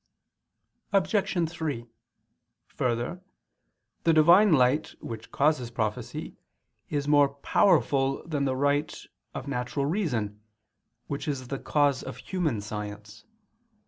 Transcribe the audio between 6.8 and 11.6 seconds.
is more powerful than the right of natural reason which is the